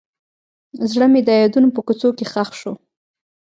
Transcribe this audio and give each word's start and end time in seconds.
زړه 0.91 1.05
مې 1.11 1.21
د 1.27 1.29
یادونو 1.41 1.69
په 1.75 1.81
کوڅو 1.87 2.09
کې 2.17 2.25
ښخ 2.31 2.49
شو. 2.59 2.73